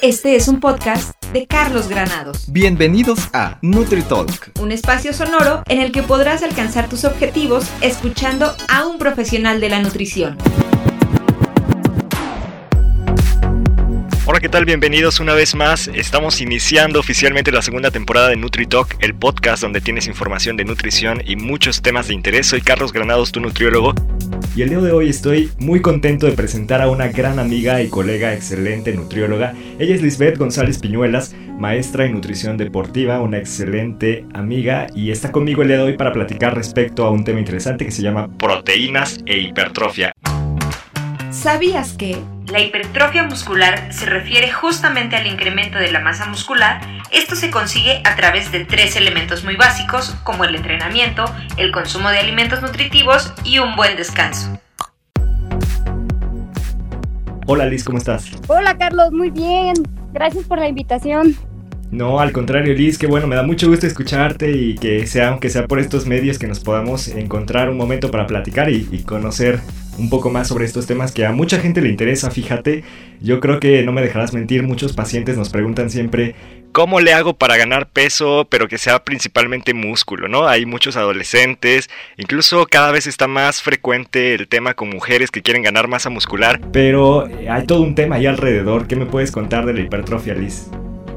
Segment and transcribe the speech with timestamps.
[0.00, 2.52] Este es un podcast de Carlos Granados.
[2.52, 8.86] Bienvenidos a NutriTalk, un espacio sonoro en el que podrás alcanzar tus objetivos escuchando a
[8.86, 10.38] un profesional de la nutrición.
[14.38, 14.66] Hola, ¿qué tal?
[14.66, 15.88] Bienvenidos una vez más.
[15.88, 21.20] Estamos iniciando oficialmente la segunda temporada de NutriTalk, el podcast donde tienes información de nutrición
[21.26, 22.46] y muchos temas de interés.
[22.46, 23.94] Soy Carlos Granados, tu nutriólogo.
[24.54, 27.88] Y el día de hoy estoy muy contento de presentar a una gran amiga y
[27.88, 29.54] colega excelente nutrióloga.
[29.80, 35.62] Ella es Lisbeth González Piñuelas, maestra en nutrición deportiva, una excelente amiga y está conmigo
[35.62, 39.18] el día de hoy para platicar respecto a un tema interesante que se llama proteínas
[39.26, 40.12] e hipertrofia.
[41.32, 42.18] ¿Sabías que
[42.50, 46.80] la hipertrofia muscular se refiere justamente al incremento de la masa muscular?
[47.10, 51.24] Esto se consigue a través de tres elementos muy básicos como el entrenamiento,
[51.56, 54.58] el consumo de alimentos nutritivos y un buen descanso.
[57.46, 58.30] Hola Liz, ¿cómo estás?
[58.46, 59.74] Hola Carlos, muy bien.
[60.12, 61.36] Gracias por la invitación.
[61.90, 65.48] No, al contrario, Liz, que bueno, me da mucho gusto escucharte y que sea, aunque
[65.48, 69.60] sea por estos medios, que nos podamos encontrar un momento para platicar y, y, conocer
[69.96, 72.84] un poco más sobre estos temas que a mucha gente le interesa, fíjate.
[73.20, 76.34] Yo creo que no me dejarás mentir, muchos pacientes nos preguntan siempre
[76.72, 80.46] ¿Cómo le hago para ganar peso, pero que sea principalmente músculo, ¿no?
[80.46, 85.62] Hay muchos adolescentes, incluso cada vez está más frecuente el tema con mujeres que quieren
[85.62, 86.60] ganar masa muscular.
[86.72, 88.86] Pero hay todo un tema ahí alrededor.
[88.86, 90.68] ¿Qué me puedes contar de la hipertrofia, Liz?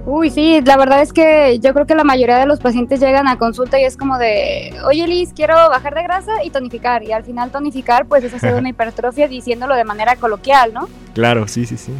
[0.06, 3.28] Uy, sí, la verdad es que yo creo que la mayoría de los pacientes llegan
[3.28, 7.04] a consulta y es como de, oye Liz, quiero bajar de grasa y tonificar.
[7.04, 10.90] Y al final tonificar pues es hacer una hipertrofia diciéndolo de manera coloquial, ¿no?
[11.14, 11.94] Claro, sí, sí, sí.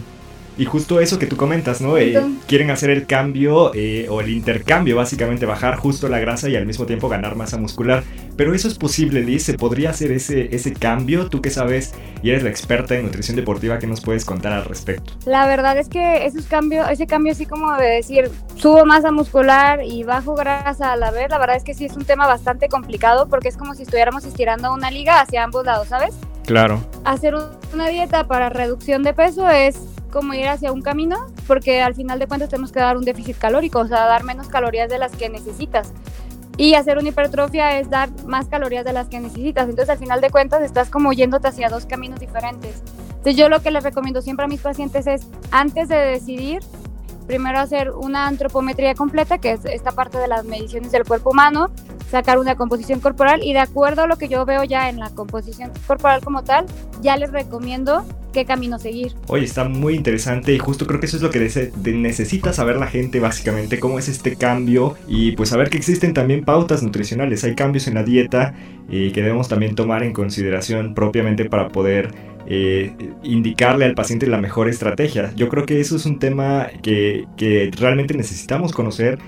[0.58, 1.98] Y justo eso que tú comentas, ¿no?
[1.98, 6.56] Eh, quieren hacer el cambio eh, o el intercambio, básicamente bajar justo la grasa y
[6.56, 8.04] al mismo tiempo ganar masa muscular.
[8.36, 9.44] Pero eso es posible, Liz.
[9.44, 11.28] ¿Se podría hacer ese, ese cambio?
[11.28, 11.94] Tú que sabes
[12.24, 15.14] y eres la experta en nutrición deportiva, ¿qué nos puedes contar al respecto?
[15.26, 19.82] La verdad es que ese cambio, ese cambio así como de decir, subo masa muscular
[19.84, 22.68] y bajo grasa a la vez, la verdad es que sí es un tema bastante
[22.68, 26.14] complicado porque es como si estuviéramos estirando una liga hacia ambos lados, ¿sabes?
[26.46, 26.84] Claro.
[27.06, 27.36] Hacer
[27.74, 29.80] una dieta para reducción de peso es
[30.12, 33.38] como ir hacia un camino, porque al final de cuentas tenemos que dar un déficit
[33.38, 35.94] calórico, o sea, dar menos calorías de las que necesitas.
[36.58, 39.68] Y hacer una hipertrofia es dar más calorías de las que necesitas.
[39.68, 42.84] Entonces, al final de cuentas, estás como yéndote hacia dos caminos diferentes.
[43.10, 46.60] Entonces, yo lo que les recomiendo siempre a mis pacientes es, antes de decidir,
[47.26, 51.70] primero hacer una antropometría completa, que es esta parte de las mediciones del cuerpo humano,
[52.10, 55.10] sacar una composición corporal y de acuerdo a lo que yo veo ya en la
[55.12, 56.66] composición corporal como tal,
[57.02, 59.14] ya les recomiendo qué camino seguir.
[59.28, 62.88] Oye, está muy interesante y justo creo que eso es lo que necesita saber la
[62.88, 67.56] gente básicamente, cómo es este cambio y pues saber que existen también pautas nutricionales, hay
[67.56, 68.54] cambios en la dieta
[68.90, 72.12] eh, que debemos también tomar en consideración propiamente para poder
[72.48, 72.94] eh,
[73.24, 75.32] indicarle al paciente la mejor estrategia.
[75.36, 79.20] Yo creo que eso es un tema que, que realmente necesitamos conocer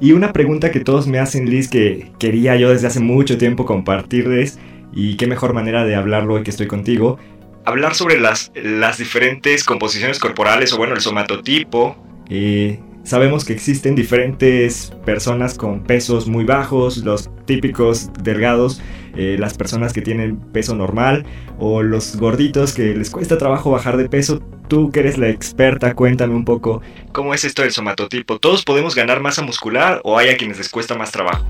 [0.00, 3.64] y una pregunta que todos me hacen, Liz, que quería yo desde hace mucho tiempo
[3.64, 4.58] compartirles,
[4.96, 7.18] y qué mejor manera de hablarlo hoy que estoy contigo,
[7.66, 11.96] hablar sobre las, las diferentes composiciones corporales, o bueno, el somatotipo.
[12.30, 18.80] Eh, sabemos que existen diferentes personas con pesos muy bajos, los típicos delgados,
[19.16, 21.26] eh, las personas que tienen peso normal,
[21.58, 24.40] o los gorditos que les cuesta trabajo bajar de peso.
[24.68, 28.38] Tú que eres la experta, cuéntame un poco cómo es esto del somatotipo.
[28.38, 31.44] ¿Todos podemos ganar masa muscular o hay a quienes les cuesta más trabajo?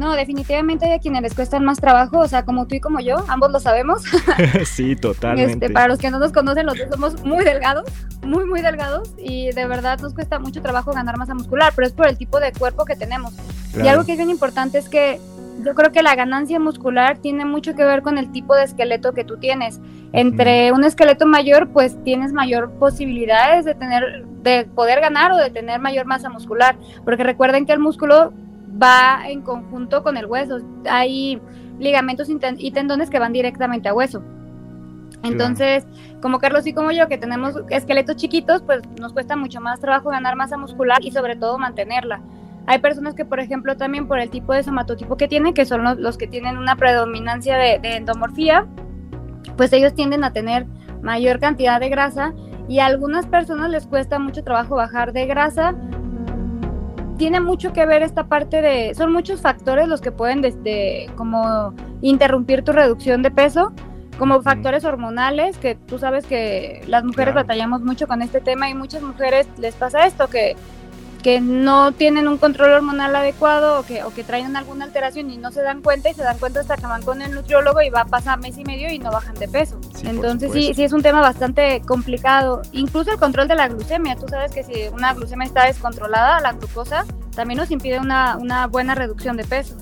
[0.00, 3.00] No, definitivamente hay a quienes les cuesta más trabajo, o sea, como tú y como
[3.00, 4.02] yo, ambos lo sabemos.
[4.64, 5.66] sí, totalmente.
[5.66, 7.84] Este, para los que no nos conocen, los dos somos muy delgados,
[8.22, 11.92] muy, muy delgados, y de verdad nos cuesta mucho trabajo ganar masa muscular, pero es
[11.92, 13.34] por el tipo de cuerpo que tenemos.
[13.76, 15.20] Y algo que es bien importante es que
[15.62, 19.12] yo creo que la ganancia muscular tiene mucho que ver con el tipo de esqueleto
[19.12, 19.80] que tú tienes.
[20.14, 25.50] Entre un esqueleto mayor, pues tienes mayor posibilidades de tener, de poder ganar o de
[25.50, 26.76] tener mayor masa muscular.
[27.04, 28.32] Porque recuerden que el músculo
[28.80, 30.58] va en conjunto con el hueso.
[30.88, 31.40] Hay
[31.78, 34.22] ligamentos y tendones que van directamente a hueso.
[35.22, 35.86] Entonces,
[36.22, 40.10] como Carlos y como yo, que tenemos esqueletos chiquitos, pues nos cuesta mucho más trabajo
[40.10, 42.20] ganar masa muscular y sobre todo mantenerla.
[42.66, 45.82] Hay personas que, por ejemplo, también por el tipo de somatotipo que tienen, que son
[46.00, 48.66] los, que tienen una predominancia de, endomorfía,
[49.56, 50.66] pues ellos tienden a tener
[51.02, 52.32] mayor cantidad de grasa
[52.68, 55.74] y a algunas personas les cuesta mucho trabajo bajar de grasa.
[57.20, 61.74] Tiene mucho que ver esta parte de, son muchos factores los que pueden desde como
[62.00, 63.74] interrumpir tu reducción de peso,
[64.18, 68.74] como factores hormonales, que tú sabes que las mujeres batallamos mucho con este tema y
[68.74, 70.56] muchas mujeres les pasa esto, que
[71.22, 75.36] que no tienen un control hormonal adecuado o que, o que traen alguna alteración y
[75.36, 77.90] no se dan cuenta y se dan cuenta hasta que van con el nutriólogo y
[77.90, 79.78] va a pasar mes y medio y no bajan de peso.
[80.04, 82.62] Entonces sí, sí es un tema bastante complicado.
[82.72, 84.16] Incluso el control de la glucemia.
[84.16, 88.66] Tú sabes que si una glucemia está descontrolada, la glucosa también nos impide una, una
[88.66, 89.76] buena reducción de peso.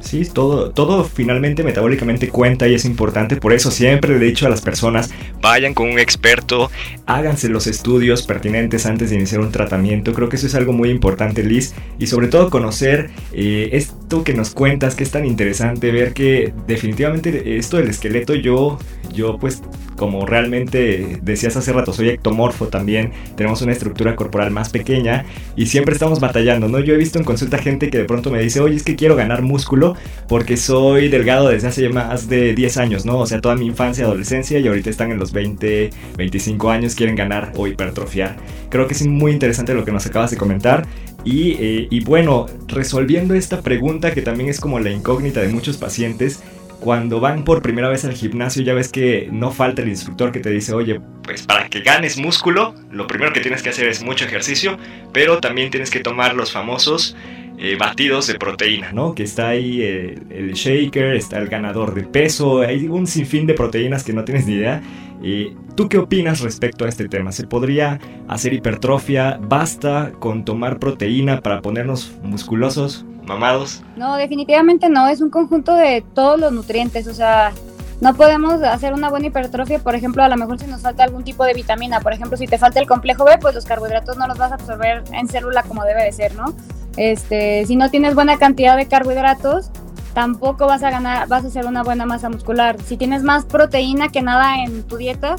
[0.00, 3.36] Sí, todo, todo finalmente metabólicamente cuenta y es importante.
[3.36, 5.10] Por eso siempre le he dicho a las personas,
[5.40, 6.70] vayan con un experto,
[7.06, 10.12] háganse los estudios pertinentes antes de iniciar un tratamiento.
[10.12, 11.74] Creo que eso es algo muy importante, Liz.
[11.98, 16.52] Y sobre todo conocer eh, esto que nos cuentas, que es tan interesante, ver que
[16.66, 18.78] definitivamente esto del esqueleto yo,
[19.12, 19.62] yo pues
[19.98, 25.66] como realmente decías hace rato, soy ectomorfo también, tenemos una estructura corporal más pequeña y
[25.66, 26.78] siempre estamos batallando, ¿no?
[26.78, 29.16] Yo he visto en consulta gente que de pronto me dice, oye, es que quiero
[29.16, 29.96] ganar músculo
[30.28, 33.18] porque soy delgado desde hace más de 10 años, ¿no?
[33.18, 37.16] O sea, toda mi infancia, adolescencia y ahorita están en los 20, 25 años, quieren
[37.16, 38.36] ganar o hipertrofiar.
[38.70, 40.86] Creo que es muy interesante lo que nos acabas de comentar.
[41.24, 45.76] Y, eh, y bueno, resolviendo esta pregunta que también es como la incógnita de muchos
[45.76, 46.42] pacientes,
[46.80, 50.40] cuando van por primera vez al gimnasio ya ves que no falta el instructor que
[50.40, 54.02] te dice, oye, pues para que ganes músculo, lo primero que tienes que hacer es
[54.02, 54.78] mucho ejercicio,
[55.12, 57.16] pero también tienes que tomar los famosos
[57.58, 59.14] eh, batidos de proteína, ¿no?
[59.14, 63.54] Que está ahí el, el, shaker, está el ganador de peso, hay un sinfín de
[63.54, 64.82] proteínas que no tienes ni idea.
[65.22, 67.32] Eh, ¿Tú qué opinas respecto a este tema?
[67.32, 69.38] ¿Se podría hacer hipertrofia?
[69.42, 73.04] ¿Basta con tomar proteína para ponernos musculosos?
[73.28, 73.82] mamados.
[73.96, 77.52] No, definitivamente no, es un conjunto de todos los nutrientes, o sea,
[78.00, 81.24] no podemos hacer una buena hipertrofia, por ejemplo, a lo mejor si nos falta algún
[81.24, 84.26] tipo de vitamina, por ejemplo, si te falta el complejo B, pues los carbohidratos no
[84.26, 86.54] los vas a absorber en célula como debe de ser, ¿no?
[86.96, 89.70] Este, si no tienes buena cantidad de carbohidratos,
[90.14, 92.76] tampoco vas a ganar, vas a hacer una buena masa muscular.
[92.84, 95.36] Si tienes más proteína que nada en tu dieta,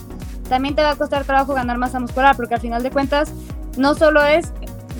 [0.47, 3.31] también te va a costar trabajo ganar masa muscular, porque al final de cuentas
[3.77, 4.51] no solo es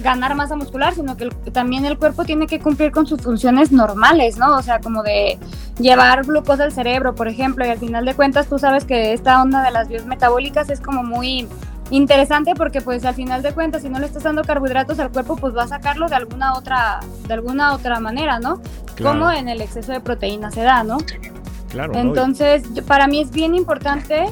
[0.02, 4.38] ganar masa muscular, sino que también el cuerpo tiene que cumplir con sus funciones normales,
[4.38, 4.56] ¿no?
[4.56, 5.38] O sea, como de
[5.80, 9.42] llevar glucosa al cerebro, por ejemplo, y al final de cuentas tú sabes que esta
[9.42, 11.48] onda de las vías metabólicas es como muy
[11.92, 15.36] interesante porque pues al final de cuentas si no le estás dando carbohidratos al cuerpo
[15.36, 18.62] pues va a sacarlo de alguna otra de alguna otra manera, ¿no?
[19.02, 20.98] Como en el exceso de proteína se da, ¿no?
[21.70, 21.94] Claro.
[21.96, 24.26] Entonces, para mí es bien importante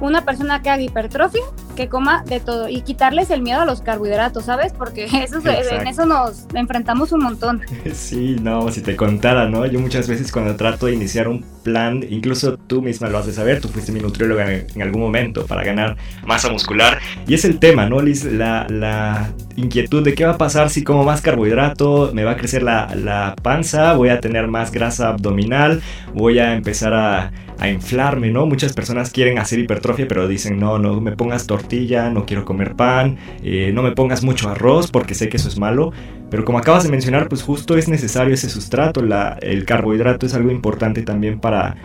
[0.00, 1.42] una persona que haga hipertrofia
[1.78, 4.72] que coma de todo y quitarles el miedo a los carbohidratos, ¿sabes?
[4.72, 7.62] Porque eso, en eso nos enfrentamos un montón.
[7.92, 9.66] Sí, no, si te contara, ¿no?
[9.66, 13.60] Yo muchas veces cuando trato de iniciar un plan, incluso tú misma lo haces saber,
[13.60, 15.96] tú fuiste mi nutrióloga en, algún momento para ganar
[16.26, 16.98] masa muscular.
[17.26, 18.24] Y es el tema, ¿no, Liz?
[18.24, 22.36] La, la inquietud de qué va a pasar si como más carbohidrato, me va a
[22.36, 25.82] crecer la, la panza, voy a tener más grasa abdominal,
[26.14, 28.46] voy a empezar a a inflarme, ¿no?
[28.46, 32.74] Muchas personas quieren hacer hipertrofia, pero dicen, no, no me pongas tortilla, no quiero comer
[32.74, 35.92] pan, eh, no me pongas mucho arroz porque sé que eso es malo.
[36.30, 40.34] Pero como acabas de mencionar, pues justo es necesario ese sustrato, la, el carbohidrato es
[40.34, 41.76] algo importante también para,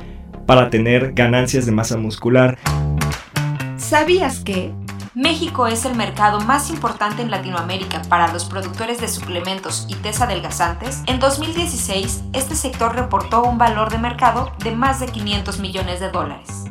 [0.45, 2.57] para tener ganancias de masa muscular.
[3.77, 4.71] ¿Sabías que
[5.15, 10.23] México es el mercado más importante en Latinoamérica para los productores de suplementos y test
[10.23, 15.99] adelgazantes, en 2016 este sector reportó un valor de mercado de más de 500 millones
[15.99, 16.65] de dólares.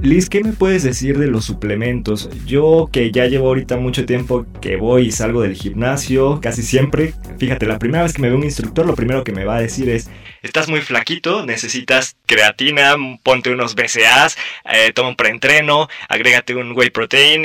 [0.00, 2.30] Liz, ¿qué me puedes decir de los suplementos?
[2.46, 7.14] Yo que ya llevo ahorita mucho tiempo que voy y salgo del gimnasio, casi siempre,
[7.38, 9.60] fíjate, la primera vez que me ve un instructor, lo primero que me va a
[9.60, 10.08] decir es,
[10.40, 12.94] estás muy flaquito, necesitas creatina,
[13.24, 14.38] ponte unos BCAAs,
[14.72, 17.44] eh, toma un preentreno, agrégate un whey protein,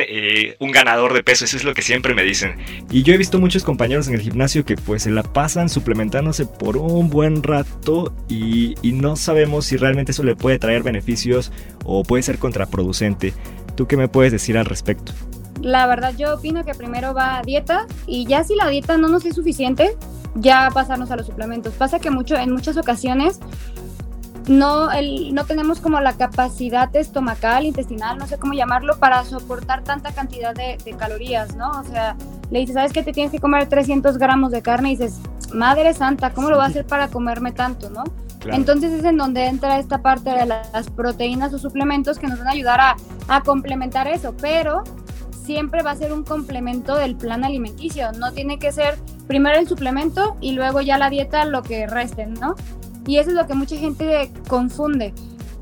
[0.59, 2.57] un ganador de peso, eso es lo que siempre me dicen.
[2.91, 6.45] Y yo he visto muchos compañeros en el gimnasio que pues se la pasan suplementándose
[6.45, 11.51] por un buen rato y, y no sabemos si realmente eso le puede traer beneficios
[11.83, 13.33] o puede ser contraproducente.
[13.75, 15.13] ¿Tú qué me puedes decir al respecto?
[15.61, 19.07] La verdad yo opino que primero va a dieta y ya si la dieta no
[19.07, 19.95] nos es suficiente,
[20.35, 21.73] ya pasarnos a los suplementos.
[21.73, 23.39] Pasa que mucho, en muchas ocasiones
[24.47, 29.83] no, el, no tenemos como la capacidad estomacal, intestinal, no sé cómo llamarlo, para soportar
[29.83, 31.71] tanta cantidad de, calorías, ¿no?
[31.71, 32.15] O sea,
[32.51, 34.91] le dices, ¿sabes que te tienes que comer 300 gramos de carne?
[34.91, 35.19] Y dices,
[35.53, 38.03] madre santa, ¿cómo lo voy a hacer para comerme tanto, no?
[38.47, 42.49] Entonces es en donde entra esta parte de las proteínas o suplementos que nos van
[42.49, 42.95] a ayudar a,
[43.27, 44.83] a complementar eso, pero
[45.31, 49.67] siempre va a ser un complemento del plan alimenticio, no tiene que ser primero el
[49.67, 52.55] suplemento y luego ya la dieta lo que resten, ¿no?
[53.07, 55.13] Y eso es lo que mucha gente confunde.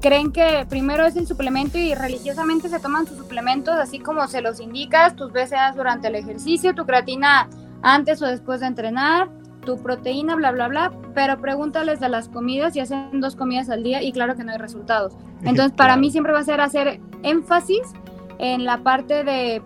[0.02, 4.42] Creen que primero es el suplemento y religiosamente se toman sus suplementos así como se
[4.42, 7.48] los indicas, tus BCAAs durante el ejercicio, tu creatina
[7.82, 9.30] antes o después de entrenar,
[9.66, 13.84] tu proteína, bla, bla, bla, pero pregúntales de las comidas y hacen dos comidas al
[13.84, 15.14] día y claro que no hay resultados.
[15.44, 17.82] Entonces, para mí siempre va a ser hacer énfasis
[18.40, 19.62] en la parte de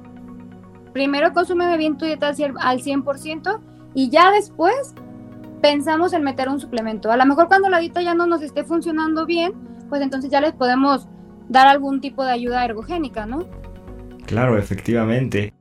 [0.94, 3.60] primero consume bien tu dieta al 100%
[3.94, 4.94] y ya después
[5.62, 7.12] pensamos en meter un suplemento.
[7.12, 9.54] A lo mejor cuando la dieta ya no nos esté funcionando bien,
[9.90, 11.08] pues entonces ya les podemos
[11.50, 13.48] dar algún tipo de ayuda ergogénica, ¿no?
[14.26, 15.54] Claro, efectivamente.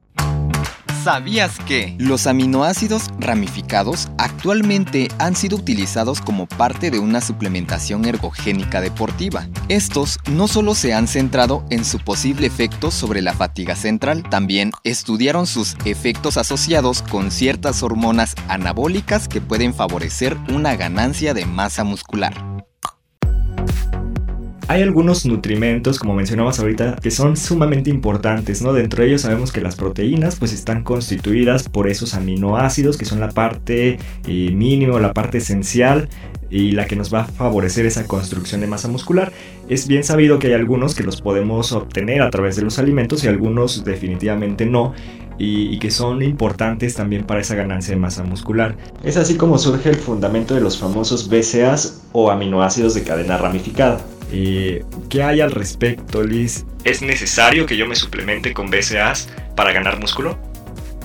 [1.06, 8.80] ¿Sabías que los aminoácidos ramificados actualmente han sido utilizados como parte de una suplementación ergogénica
[8.80, 9.46] deportiva?
[9.68, 14.72] Estos no solo se han centrado en su posible efecto sobre la fatiga central, también
[14.82, 21.84] estudiaron sus efectos asociados con ciertas hormonas anabólicas que pueden favorecer una ganancia de masa
[21.84, 22.55] muscular.
[24.68, 28.72] Hay algunos nutrimentos, como mencionabas ahorita, que son sumamente importantes, ¿no?
[28.72, 33.20] Dentro de ellos sabemos que las proteínas pues están constituidas por esos aminoácidos que son
[33.20, 36.08] la parte eh, mínima, la parte esencial
[36.50, 39.30] y la que nos va a favorecer esa construcción de masa muscular.
[39.68, 43.22] Es bien sabido que hay algunos que los podemos obtener a través de los alimentos
[43.22, 44.94] y algunos definitivamente no.
[45.38, 48.74] Y, que son importantes también para esa ganancia de masa muscular.
[49.04, 54.00] Es así como surge el fundamento de los famosos BCAAs o aminoácidos de cadena ramificada.
[54.32, 56.64] Eh, ¿Qué hay al respecto, Liz?
[56.84, 60.36] ¿Es necesario que yo me suplemente con BCAAs para ganar músculo?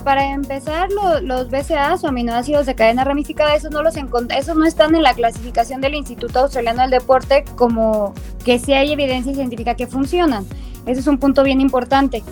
[0.04, 4.96] Para empezar, los BCAAs o aminoácidos de cadena ramificada, esos no, los esos no están
[4.96, 9.86] en la clasificación del Instituto Australiano del Deporte como que sí hay evidencia científica que
[9.86, 10.46] funcionan.
[10.88, 12.24] Ese es un punto bien importante.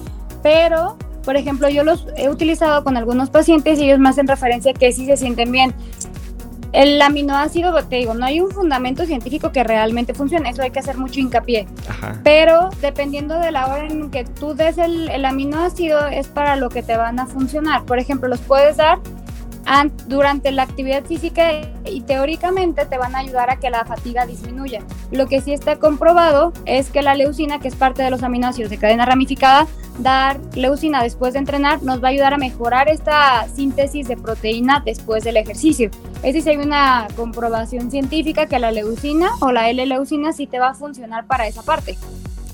[0.41, 4.73] Pero, por ejemplo, yo los he utilizado con algunos pacientes y ellos me hacen referencia
[4.73, 5.75] que sí se sienten bien.
[6.71, 10.79] El aminoácido, te digo, no hay un fundamento científico que realmente funcione, eso hay que
[10.79, 11.67] hacer mucho hincapié.
[12.23, 16.69] Pero dependiendo de la hora en que tú des el, el aminoácido, es para lo
[16.69, 17.83] que te van a funcionar.
[17.85, 18.99] Por ejemplo, los puedes dar
[20.07, 24.81] durante la actividad física y teóricamente te van a ayudar a que la fatiga disminuya.
[25.11, 28.71] Lo que sí está comprobado es que la leucina, que es parte de los aminoácidos
[28.71, 29.67] de cadena ramificada,
[29.99, 34.81] dar leucina después de entrenar nos va a ayudar a mejorar esta síntesis de proteína
[34.85, 35.91] después del ejercicio.
[36.23, 40.69] Es decir, hay una comprobación científica que la leucina o la L-leucina sí te va
[40.69, 41.97] a funcionar para esa parte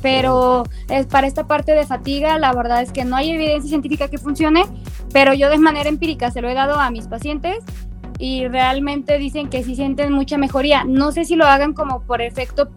[0.02, 4.08] pero es para esta parte de fatiga la verdad es que no hay evidencia científica
[4.08, 4.64] que funcione,
[5.12, 7.58] pero yo de manera empírica se lo he dado a mis pacientes
[8.20, 10.84] y realmente dicen que sí sienten mucha mejoría.
[10.84, 12.70] No sé si lo hagan como por efecto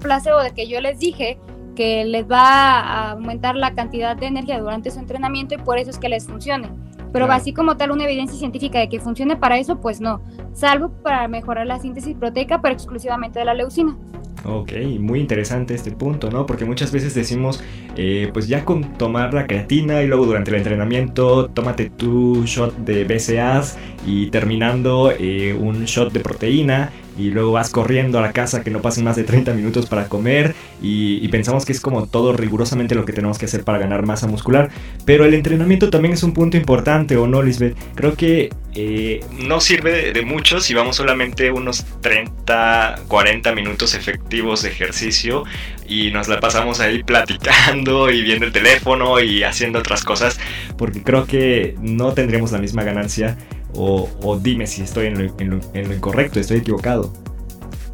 [0.00, 1.38] placebo de que yo les dije
[1.76, 5.90] que les va a aumentar la cantidad de energía durante su entrenamiento y por eso
[5.90, 6.68] es que les funcione.
[7.12, 10.20] Pero así como tal una evidencia científica de que funcione para eso, pues no,
[10.52, 13.96] salvo para mejorar la síntesis proteica, pero exclusivamente de la leucina.
[14.44, 16.46] Ok, muy interesante este punto, ¿no?
[16.46, 17.62] Porque muchas veces decimos,
[17.96, 22.76] eh, pues ya con tomar la creatina y luego durante el entrenamiento tómate tu shot
[22.76, 28.32] de BCAAs y terminando eh, un shot de proteína y luego vas corriendo a la
[28.32, 32.06] casa que no pasen más de 30 minutos para comer y, pensamos que es como
[32.06, 34.70] todo rigurosamente lo que tenemos que hacer para ganar masa muscular.
[35.04, 37.76] Pero el entrenamiento también es un punto importante, ¿o no, Lisbeth?
[37.94, 44.62] Creo que eh, no sirve de, mucho si vamos solamente unos 30, 40 minutos efectivos
[44.62, 45.44] de ejercicio
[45.86, 50.38] y nos la pasamos ahí platicando y viendo el teléfono y haciendo otras cosas,
[50.78, 53.36] porque creo que no tendremos la misma ganancia
[53.76, 55.18] o, dime si estoy en
[55.50, 57.12] lo, incorrecto, estoy equivocado.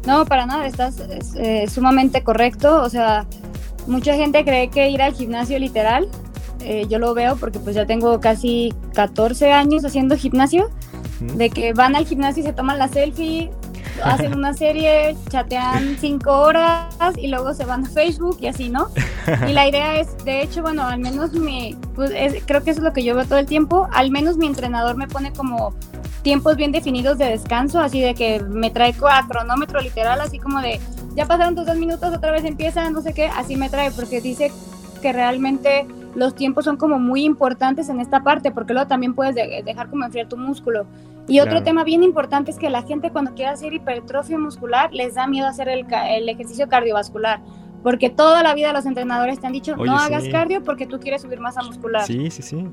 [0.05, 1.01] No, para nada, estás
[1.37, 2.81] eh, sumamente correcto.
[2.81, 3.25] O sea,
[3.87, 6.09] mucha gente cree que ir al gimnasio literal,
[6.61, 10.69] eh, yo lo veo porque pues ya tengo casi 14 años haciendo gimnasio,
[11.19, 13.51] de que van al gimnasio y se toman la selfie,
[14.03, 16.87] hacen una serie, chatean cinco horas
[17.17, 18.89] y luego se van a Facebook y así, ¿no?
[19.47, 22.11] Y la idea es, de hecho, bueno, al menos mi, pues,
[22.45, 24.97] creo que eso es lo que yo veo todo el tiempo, al menos mi entrenador
[24.97, 25.73] me pone como
[26.21, 30.61] tiempos bien definidos de descanso, así de que me trae a cronómetro literal, así como
[30.61, 30.79] de,
[31.15, 34.21] ya pasaron tus dos minutos, otra vez empieza, no sé qué, así me trae, porque
[34.21, 34.51] dice
[35.01, 39.35] que realmente los tiempos son como muy importantes en esta parte, porque luego también puedes
[39.35, 40.85] dejar como enfriar tu músculo.
[41.27, 45.15] Y otro tema bien importante es que la gente cuando quiere hacer hipertrofia muscular les
[45.15, 47.39] da miedo hacer el, el ejercicio cardiovascular.
[47.81, 51.21] Porque toda la vida los entrenadores te han dicho, no hagas cardio porque tú quieres
[51.21, 52.05] subir masa muscular.
[52.05, 52.65] Sí, sí, sí.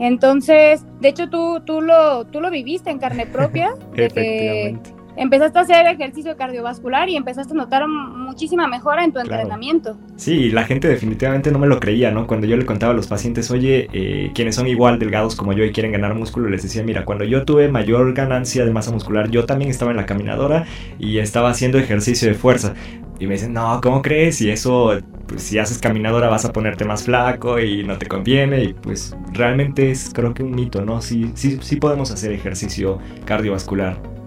[0.00, 3.74] Entonces, de hecho, tú, tú, lo, tú lo viviste en carne propia.
[3.94, 9.98] Efectivamente empezaste a hacer ejercicio cardiovascular y empezaste a notar muchísima mejora en tu entrenamiento.
[10.16, 12.26] Sí, la gente definitivamente no me lo creía, ¿no?
[12.26, 15.64] Cuando yo le contaba a los pacientes, oye, eh, quienes son igual delgados como yo
[15.64, 19.28] y quieren ganar músculo, les decía, mira, cuando yo tuve mayor ganancia de masa muscular,
[19.30, 20.66] yo también estaba en la caminadora
[20.98, 22.74] y estaba haciendo ejercicio de fuerza.
[23.20, 24.40] Y me dicen, no, ¿cómo crees?
[24.40, 24.92] Y eso,
[25.26, 28.62] pues si haces caminadora vas a ponerte más flaco y no te conviene.
[28.62, 31.02] Y pues realmente es creo que un mito, ¿no?
[31.02, 34.17] Sí, sí, sí podemos hacer ejercicio cardiovascular.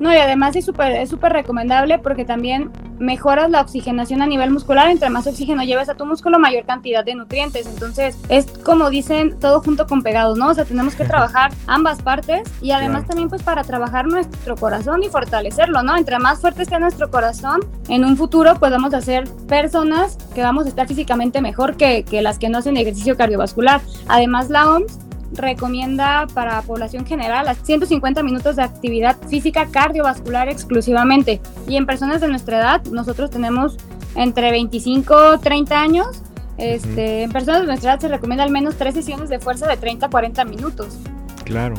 [0.00, 4.50] No, y además es súper es súper recomendable porque también mejoras la oxigenación a nivel
[4.50, 4.88] muscular.
[4.90, 7.66] Entre más oxígeno lleves a tu músculo, mayor cantidad de nutrientes.
[7.66, 10.48] Entonces, es como dicen, todo junto con pegado, ¿no?
[10.48, 15.02] O sea, tenemos que trabajar ambas partes y además también pues para trabajar nuestro corazón
[15.02, 15.96] y fortalecerlo, ¿no?
[15.96, 20.42] Entre más fuerte esté nuestro corazón, en un futuro pues vamos a ser personas que
[20.42, 23.80] vamos a estar físicamente mejor que, que las que no hacen ejercicio cardiovascular.
[24.08, 25.03] Además, la OMS
[25.34, 31.40] recomienda para población general 150 minutos de actividad física cardiovascular exclusivamente.
[31.68, 33.76] Y en personas de nuestra edad, nosotros tenemos
[34.14, 36.22] entre 25 30 años.
[36.56, 39.76] Este, En personas de nuestra edad se recomienda al menos tres sesiones de fuerza de
[39.76, 40.98] 30 a 40 minutos.
[41.44, 41.74] Claro,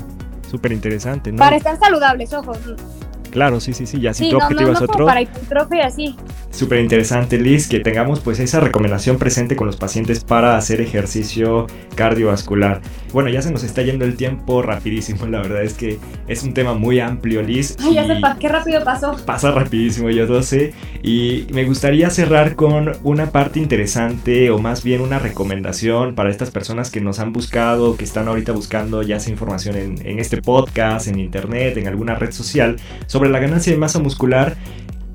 [0.49, 1.31] súper interesante.
[1.31, 1.37] ¿no?
[1.37, 2.53] Para estar saludables, ojo.
[3.35, 3.99] Claro, sí, sí, sí.
[3.99, 5.05] Ya si tu objetivo es otro.
[5.05, 6.15] Para hipertrofia, así.
[6.51, 11.67] Súper interesante, Liz, que tengamos pues esa recomendación presente con los pacientes para hacer ejercicio
[11.95, 12.79] cardiovascular.
[13.11, 15.99] Bueno, ya se nos está yendo el tiempo rapidísimo, la verdad es que
[16.29, 17.75] es un tema muy amplio, Liz.
[17.83, 19.17] Ay, ya sé, qué rápido pasó.
[19.25, 20.73] Pasa rapidísimo, yo lo sé.
[21.03, 26.51] Y me gustaría cerrar con una parte interesante o más bien una recomendación para estas
[26.51, 30.41] personas que nos han buscado, que están ahorita buscando ya sea información en, en este
[30.41, 32.77] podcast, en internet, en alguna red social,
[33.07, 34.55] sobre la ganancia de masa muscular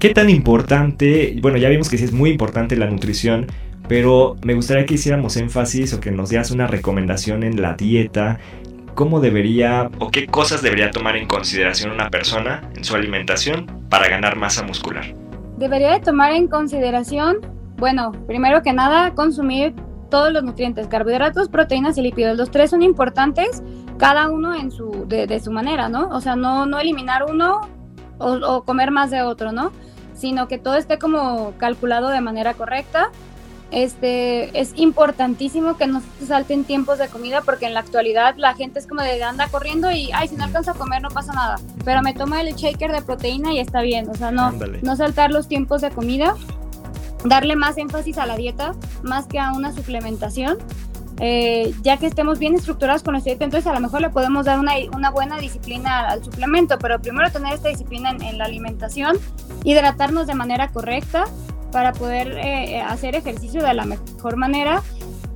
[0.00, 1.36] ¿Qué tan importante?
[1.42, 3.48] Bueno, ya vimos que sí es muy importante la nutrición,
[3.86, 8.38] pero me gustaría que hiciéramos énfasis o que nos dieras una recomendación en la dieta.
[8.94, 14.08] ¿Cómo debería o qué cosas debería tomar en consideración una persona en su alimentación para
[14.08, 15.04] ganar masa muscular?
[15.58, 17.36] Debería de tomar en consideración,
[17.76, 19.74] bueno, primero que nada, consumir
[20.08, 22.38] todos los nutrientes, carbohidratos, proteínas y lípidos.
[22.38, 23.62] Los tres son importantes,
[23.98, 26.08] cada uno en su, de, su manera, ¿no?
[26.08, 27.60] O sea, no, no eliminar uno
[28.20, 29.72] o, o, comer más de otro, ¿no?
[30.20, 33.10] sino que todo esté como calculado de manera correcta.
[33.72, 38.54] Este, es importantísimo que no se salten tiempos de comida porque en la actualidad la
[38.54, 41.32] gente es como de anda corriendo y ay si no alcanza a comer no pasa
[41.32, 44.50] nada pero me toma el shaker de proteína y está bien o sea no
[44.82, 46.34] no saltar los tiempos de comida
[47.24, 48.72] darle más énfasis a la dieta
[49.04, 50.58] más que a una suplementación
[51.22, 54.46] eh, ya que estemos bien estructurados con nuestra dieta, entonces a lo mejor le podemos
[54.46, 59.18] dar una, una buena disciplina al, suplemento, pero primero tener esta disciplina en, la alimentación,
[59.62, 61.24] hidratarnos de manera correcta
[61.72, 64.82] para poder eh, hacer ejercicio de la mejor manera.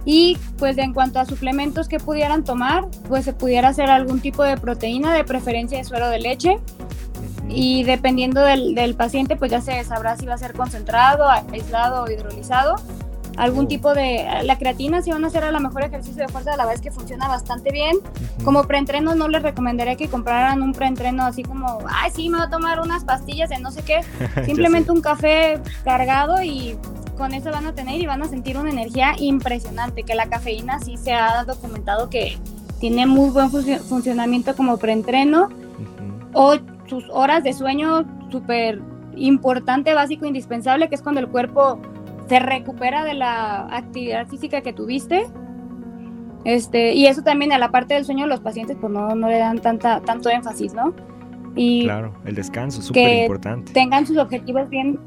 [0.07, 4.43] Y pues en cuanto a suplementos que pudieran tomar, pues se pudiera hacer algún tipo
[4.43, 6.59] de proteína, de preferencia de suero de leche.
[7.49, 12.05] Y dependiendo del, del paciente, pues ya se sabrá si va a ser concentrado, aislado
[12.05, 12.77] o hidrolizado
[13.37, 14.27] algún tipo de...
[14.45, 16.81] La creatina si van a hacer a lo mejor ejercicio de fuerza, la verdad es
[16.81, 17.97] que funciona bastante bien.
[18.45, 22.47] Como preentreno no les recomendaría que compraran un preentreno así como, ay, sí, me voy
[22.47, 24.01] a tomar unas pastillas de no sé qué.
[24.45, 26.77] Simplemente un café cargado y
[27.17, 30.81] con eso van a tener y van a sentir una energía impresionante, que la cafeína
[30.81, 32.39] sí se ha documentado que
[32.81, 35.49] tiene muy buen funcionamiento como preentreno.
[36.33, 38.81] O sus horas de sueño súper
[39.17, 41.81] importante, básico, indispensable, que es cuando el cuerpo
[42.29, 45.27] se recupera de la actividad física que tuviste.
[46.45, 49.39] Este, y eso también a la parte del sueño los pacientes pues no, no le
[49.39, 50.95] dan tanta, tanto énfasis, ¿no?
[51.57, 53.73] Y claro, el descanso, súper importante.
[53.73, 54.99] Tengan sus objetivos bien,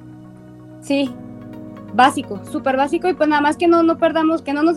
[0.81, 1.13] sí,
[1.93, 4.75] básico, súper básico y pues nada más que no, no perdamos, que no nos,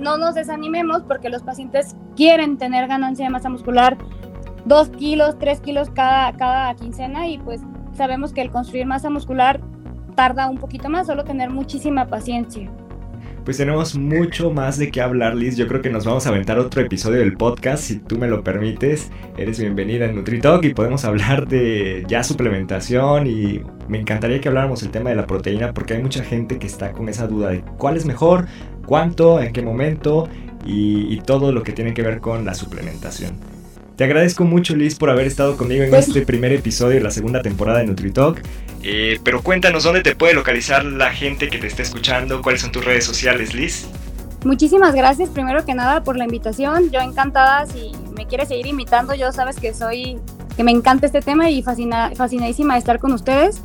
[0.00, 3.98] no nos desanimemos porque los pacientes quieren tener ganancia de masa muscular
[4.64, 7.60] dos kilos, tres kilos cada, cada quincena y pues
[7.92, 9.60] sabemos que el construir masa muscular
[10.10, 12.70] tarda un poquito más, solo tener muchísima paciencia.
[13.44, 15.56] Pues tenemos mucho más de qué hablar, Liz.
[15.56, 18.44] Yo creo que nos vamos a aventar otro episodio del podcast, si tú me lo
[18.44, 19.10] permites.
[19.38, 24.82] Eres bienvenida en NutriTalk y podemos hablar de ya suplementación y me encantaría que habláramos
[24.82, 27.62] el tema de la proteína porque hay mucha gente que está con esa duda de
[27.78, 28.46] cuál es mejor,
[28.86, 30.28] cuánto, en qué momento
[30.66, 33.32] y, y todo lo que tiene que ver con la suplementación.
[33.96, 37.10] Te agradezco mucho, Liz, por haber estado conmigo en pues este primer episodio de la
[37.10, 38.42] segunda temporada de NutriTalk.
[38.82, 42.72] Eh, pero cuéntanos dónde te puede localizar la gente que te está escuchando, cuáles son
[42.72, 43.88] tus redes sociales, Liz.
[44.44, 46.90] Muchísimas gracias, primero que nada, por la invitación.
[46.90, 50.18] Yo encantada, si me quieres seguir invitando, yo sabes que soy,
[50.56, 53.60] que me encanta este tema y fascina, fascinadísima de estar con ustedes.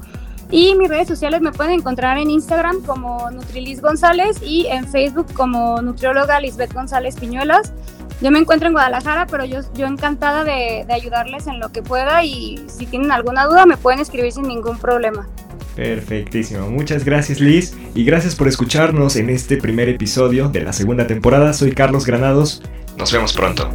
[0.51, 5.33] Y mis redes sociales me pueden encontrar en Instagram como Nutrilis González y en Facebook
[5.33, 7.73] como nutrióloga Lisbeth González Piñuelas.
[8.21, 11.81] Yo me encuentro en Guadalajara, pero yo, yo encantada de, de ayudarles en lo que
[11.81, 15.27] pueda y si tienen alguna duda me pueden escribir sin ningún problema.
[15.75, 21.05] Perfectísimo, muchas gracias Liz y gracias por escucharnos en este primer episodio de la segunda
[21.05, 21.51] temporada.
[21.51, 22.61] Soy Carlos Granados,
[22.97, 23.69] nos vemos pronto.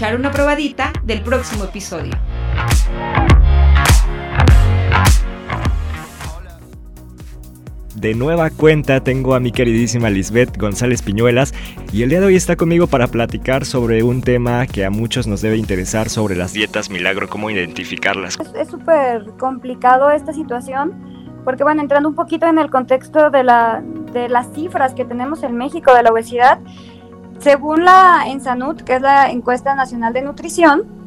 [0.00, 2.14] Escuchar una probadita del próximo episodio.
[7.96, 11.52] de nueva cuenta tengo a mi queridísima Lisbeth González Piñuelas
[11.92, 15.26] y el día de hoy está conmigo para platicar sobre un tema que a muchos
[15.26, 18.38] nos debe interesar sobre las dietas milagro, cómo identificarlas.
[18.58, 20.94] Es súper complicado esta situación
[21.44, 23.82] porque bueno, entrando un poquito en el contexto de, la,
[24.14, 26.58] de las cifras que tenemos en México de la obesidad,
[27.40, 31.00] según la ENSANUT, que es la encuesta nacional de nutrición,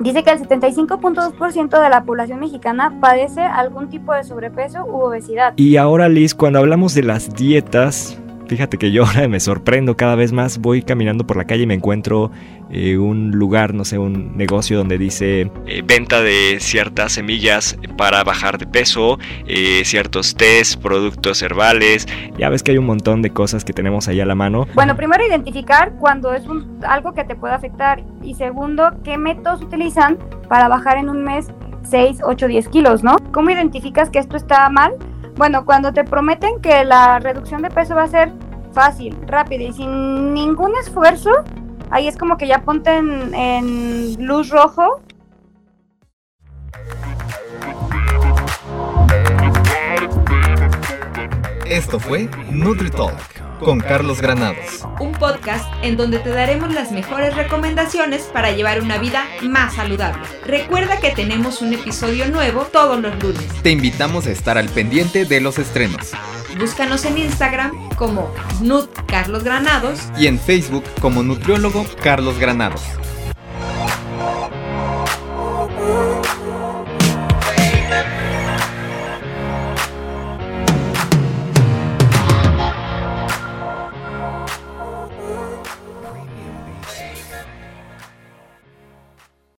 [0.00, 5.54] Dice que el 75.2% de la población mexicana padece algún tipo de sobrepeso u obesidad.
[5.56, 10.14] Y ahora, Liz, cuando hablamos de las dietas, Fíjate que yo ahora me sorprendo cada
[10.14, 10.58] vez más.
[10.58, 12.30] Voy caminando por la calle y me encuentro
[12.70, 18.22] eh, un lugar, no sé, un negocio donde dice eh, venta de ciertas semillas para
[18.24, 22.06] bajar de peso, eh, ciertos test, productos herbales.
[22.38, 24.66] Ya ves que hay un montón de cosas que tenemos ahí a la mano.
[24.74, 26.42] Bueno, primero identificar cuando es
[26.86, 31.48] algo que te puede afectar y segundo, qué métodos utilizan para bajar en un mes
[31.84, 33.16] 6, 8, 10 kilos, ¿no?
[33.32, 34.94] ¿Cómo identificas que esto está mal?
[35.36, 38.32] Bueno, cuando te prometen que la reducción de peso va a ser
[38.72, 41.30] fácil, rápida y sin ningún esfuerzo,
[41.90, 45.00] ahí es como que ya ponte en, luz rojo.
[51.66, 54.86] Esto fue NutriTalk con Carlos Granados.
[55.00, 60.22] Un podcast en donde te daremos las mejores recomendaciones para llevar una vida más saludable.
[60.46, 63.46] Recuerda que tenemos un episodio nuevo todos los lunes.
[63.62, 66.12] Te invitamos a estar al pendiente de los estrenos.
[66.58, 72.82] Búscanos en Instagram como Nut Carlos Granados y en Facebook como Nutriólogo Carlos Granados.